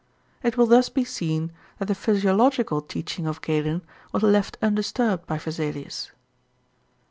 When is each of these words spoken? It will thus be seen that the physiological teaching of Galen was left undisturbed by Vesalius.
It 0.41 0.57
will 0.57 0.65
thus 0.65 0.89
be 0.89 1.05
seen 1.05 1.51
that 1.77 1.85
the 1.87 1.93
physiological 1.93 2.81
teaching 2.81 3.27
of 3.27 3.39
Galen 3.43 3.83
was 4.11 4.23
left 4.23 4.57
undisturbed 4.59 5.27
by 5.27 5.37
Vesalius. 5.37 6.09